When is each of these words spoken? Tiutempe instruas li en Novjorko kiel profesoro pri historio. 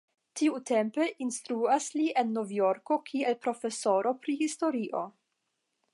Tiutempe 0.39 1.05
instruas 1.25 1.89
li 1.99 2.07
en 2.23 2.33
Novjorko 2.39 2.99
kiel 3.11 3.37
profesoro 3.47 4.15
pri 4.25 4.37
historio. 4.41 5.05